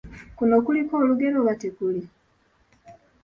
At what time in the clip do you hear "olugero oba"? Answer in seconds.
1.01-1.53